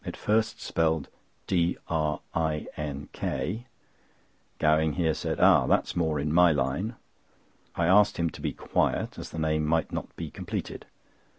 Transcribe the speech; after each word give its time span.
It 0.03 0.17
first 0.17 0.59
spelled 0.59 1.09
"DRINK." 1.45 1.77
Gowing 4.57 4.93
here 4.93 5.13
said: 5.13 5.39
"Ah! 5.39 5.67
that's 5.67 5.95
more 5.95 6.19
in 6.19 6.33
my 6.33 6.51
line." 6.51 6.95
I 7.75 7.85
asked 7.85 8.17
him 8.17 8.31
to 8.31 8.41
be 8.41 8.51
quiet 8.51 9.19
as 9.19 9.29
the 9.29 9.37
name 9.37 9.63
might 9.63 9.91
not 9.91 10.15
be 10.15 10.31
completed. 10.31 10.87